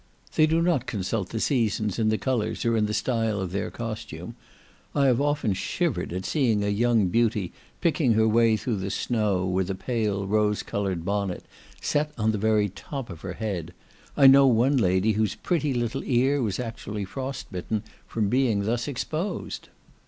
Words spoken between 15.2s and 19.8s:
pretty little ear was actually frostbitten from being thus exposed.